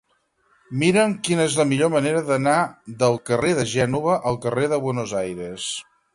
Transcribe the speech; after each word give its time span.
Mira'm 0.83 1.11
quina 1.27 1.45
és 1.49 1.57
la 1.59 1.65
millor 1.73 1.91
manera 1.97 2.23
d'anar 2.31 2.57
del 3.05 3.19
carrer 3.31 3.53
de 3.61 3.67
Gènova 3.75 4.19
al 4.33 4.43
carrer 4.49 4.67
de 4.75 4.83
Buenos 4.89 5.17
Aires. 5.23 5.71